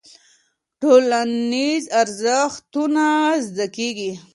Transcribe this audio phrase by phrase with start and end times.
[0.81, 3.05] ټولنيز ارزښتونه
[3.47, 4.11] زده کيږي.